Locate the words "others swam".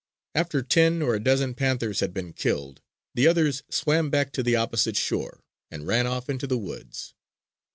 3.27-4.09